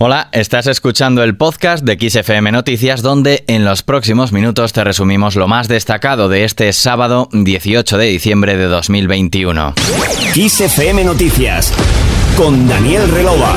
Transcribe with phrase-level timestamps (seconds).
[0.00, 5.34] Hola, estás escuchando el podcast de XFM Noticias donde en los próximos minutos te resumimos
[5.34, 9.74] lo más destacado de este sábado 18 de diciembre de 2021.
[10.34, 11.74] XFM Noticias
[12.36, 13.56] con Daniel Relova.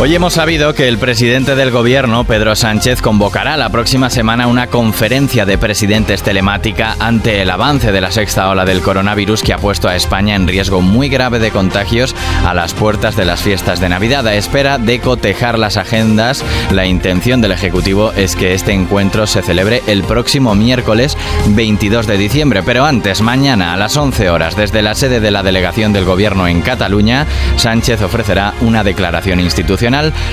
[0.00, 4.66] Hoy hemos sabido que el presidente del gobierno, Pedro Sánchez, convocará la próxima semana una
[4.66, 9.58] conferencia de presidentes telemática ante el avance de la sexta ola del coronavirus que ha
[9.58, 12.14] puesto a España en riesgo muy grave de contagios
[12.44, 14.26] a las puertas de las fiestas de Navidad.
[14.26, 19.42] A espera de cotejar las agendas, la intención del Ejecutivo es que este encuentro se
[19.42, 21.16] celebre el próximo miércoles
[21.50, 22.62] 22 de diciembre.
[22.64, 26.48] Pero antes, mañana a las 11 horas, desde la sede de la delegación del gobierno
[26.48, 27.26] en Cataluña,
[27.56, 29.83] Sánchez ofrecerá una declaración institucional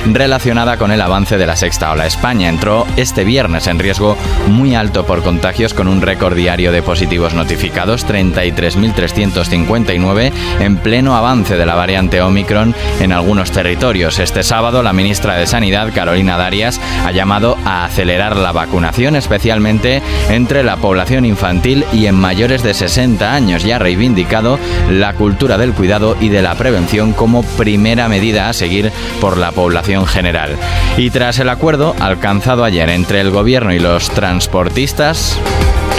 [0.06, 2.06] relacionada con el avance de la sexta ola.
[2.06, 4.16] España entró este viernes en riesgo
[4.48, 11.58] muy alto por contagios con un récord diario de positivos notificados, 33.359, en pleno avance
[11.58, 14.20] de la variante Omicron en algunos territorios.
[14.20, 20.02] Este sábado la ministra de Sanidad, Carolina Darias, ha llamado a acelerar la vacunación, especialmente
[20.30, 24.58] entre la población infantil y en mayores de 60 años, y ha reivindicado
[24.90, 29.52] la cultura del cuidado y de la prevención como primera medida a seguir por la
[29.52, 30.58] población general.
[30.96, 35.38] Y tras el acuerdo alcanzado ayer entre el gobierno y los transportistas,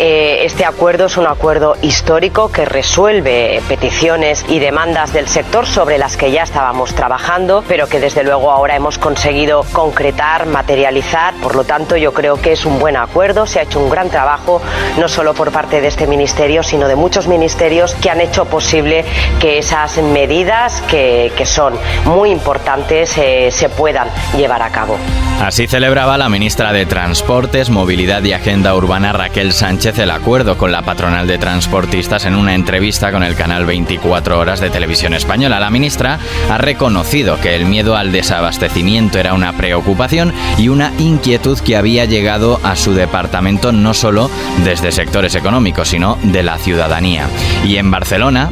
[0.01, 5.97] eh, este acuerdo es un acuerdo histórico que resuelve peticiones y demandas del sector sobre
[5.97, 11.33] las que ya estábamos trabajando, pero que desde luego ahora hemos conseguido concretar, materializar.
[11.42, 13.47] Por lo tanto, yo creo que es un buen acuerdo.
[13.47, 14.61] Se ha hecho un gran trabajo,
[14.98, 19.06] no solo por parte de este ministerio, sino de muchos ministerios que han hecho posible
[19.41, 21.72] que esas medidas, que, son
[22.05, 24.98] muy importantes, eh, se puedan llevar a cabo.
[25.41, 30.73] Así celebraba la ministra de Transportes, Movilidad y Agenda Urbana Raquel Sánchez el acuerdo con
[30.73, 35.61] la patronal de transportistas en una entrevista con el canal 24 Horas de Televisión Española.
[35.61, 36.19] La ministra
[36.51, 42.07] ha reconocido que el miedo al desabastecimiento era una preocupación y una inquietud que había
[42.07, 44.31] llegado a su departamento no solo
[44.65, 47.28] desde sectores económicos, sino de la ciudadanía.
[47.65, 48.50] Y en Barcelona,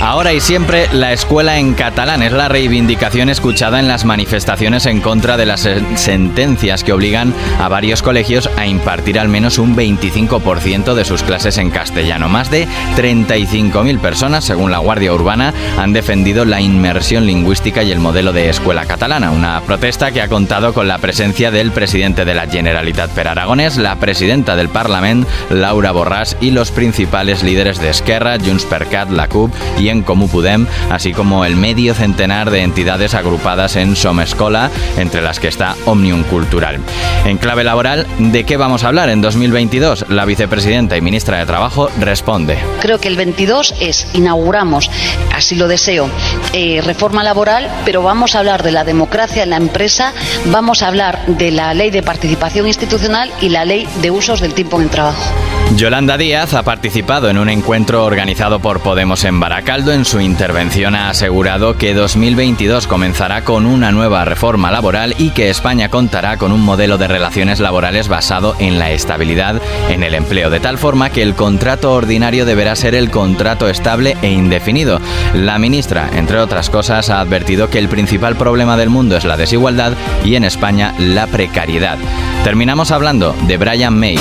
[0.00, 5.00] Ahora y siempre la escuela en catalán es la reivindicación escuchada en las manifestaciones en
[5.00, 10.94] contra de las sentencias que obligan a varios colegios a impartir al menos un 25%
[10.94, 12.28] de sus clases en castellano.
[12.28, 17.98] Más de 35.000 personas, según la Guardia Urbana, han defendido la inmersión lingüística y el
[17.98, 19.32] modelo de escuela catalana.
[19.32, 23.76] Una protesta que ha contado con la presencia del presidente de la Generalitat per Aragones,
[23.76, 29.10] la presidenta del Parlamento, Laura Borràs, y los principales líderes de Esquerra, Junts per Cat,
[29.10, 33.96] la CUP y en como Pudem, así como el medio centenar de entidades agrupadas en
[33.96, 36.78] Somescola, entre las que está Omnium Cultural.
[37.24, 40.06] En clave laboral, ¿de qué vamos a hablar en 2022?
[40.08, 42.58] La vicepresidenta y ministra de Trabajo responde.
[42.80, 44.90] Creo que el 22 es, inauguramos,
[45.34, 46.08] así lo deseo,
[46.52, 50.12] eh, reforma laboral, pero vamos a hablar de la democracia en la empresa,
[50.46, 54.54] vamos a hablar de la ley de participación institucional y la ley de usos del
[54.54, 55.32] tiempo en el trabajo.
[55.76, 59.77] Yolanda Díaz ha participado en un encuentro organizado por Podemos en Baracaldo.
[59.86, 65.50] En su intervención ha asegurado que 2022 comenzará con una nueva reforma laboral y que
[65.50, 70.50] España contará con un modelo de relaciones laborales basado en la estabilidad en el empleo,
[70.50, 75.00] de tal forma que el contrato ordinario deberá ser el contrato estable e indefinido.
[75.32, 79.36] La ministra, entre otras cosas, ha advertido que el principal problema del mundo es la
[79.36, 79.92] desigualdad
[80.24, 81.98] y en España la precariedad.
[82.42, 84.18] Terminamos hablando de Brian May.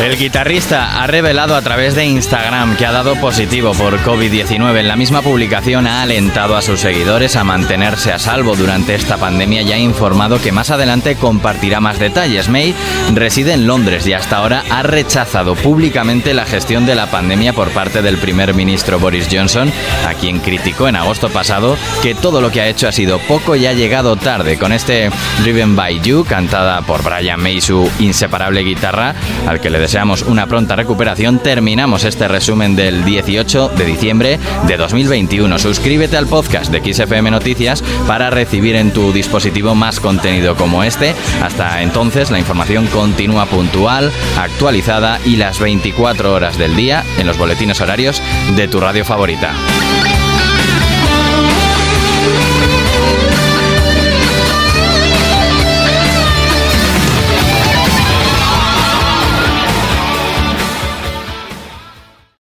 [0.00, 4.80] El guitarrista ha revelado a través de Instagram que ha dado positivo por COVID-19.
[4.80, 9.18] En la misma publicación ha alentado a sus seguidores a mantenerse a salvo durante esta
[9.18, 12.48] pandemia y ha informado que más adelante compartirá más detalles.
[12.48, 12.74] May
[13.12, 17.68] reside en Londres y hasta ahora ha rechazado públicamente la gestión de la pandemia por
[17.68, 19.70] parte del primer ministro Boris Johnson,
[20.08, 23.54] a quien criticó en agosto pasado que todo lo que ha hecho ha sido poco
[23.54, 24.56] y ha llegado tarde.
[24.56, 25.10] Con este
[25.42, 29.14] Driven by You, cantada por Brian May, su inseparable guitarra,
[29.46, 34.38] al que le deseamos una pronta recuperación, terminamos este resumen del 18 de diciembre
[34.68, 35.58] de 2021.
[35.58, 41.12] Suscríbete al podcast de XFM Noticias para recibir en tu dispositivo más contenido como este.
[41.42, 47.36] Hasta entonces, la información continúa puntual, actualizada y las 24 horas del día en los
[47.36, 48.22] boletines horarios
[48.54, 49.52] de tu radio favorita.